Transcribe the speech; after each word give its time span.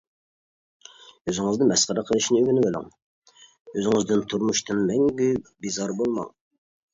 ئۆزىڭىزنى 1.31 1.67
مەسخىرە 1.71 2.03
قىلىشنى 2.07 2.39
ئۆگىنىۋېلىڭ، 2.39 2.87
ئۆزىڭىزدىن، 3.75 4.25
تۇرمۇشتىن 4.33 4.81
مەڭگۈ 4.89 5.29
بىزار 5.67 5.95
بولماڭ. 6.01 6.35